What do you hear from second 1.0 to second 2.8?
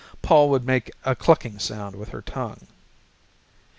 a clucking sound with her tongue.